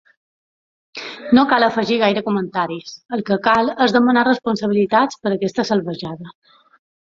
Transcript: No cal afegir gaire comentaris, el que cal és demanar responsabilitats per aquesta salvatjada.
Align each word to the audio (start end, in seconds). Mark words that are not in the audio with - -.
No 1.37 1.43
cal 1.51 1.65
afegir 1.65 1.97
gaire 2.05 2.23
comentaris, 2.29 2.95
el 3.19 3.23
que 3.29 3.39
cal 3.49 3.71
és 3.87 3.95
demanar 3.99 4.25
responsabilitats 4.31 5.23
per 5.23 5.37
aquesta 5.37 5.71
salvatjada. 5.75 6.35